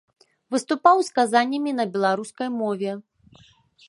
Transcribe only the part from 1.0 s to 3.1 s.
з казаннямі на беларускай мове.